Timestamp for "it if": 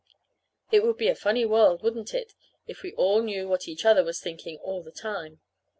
2.15-2.81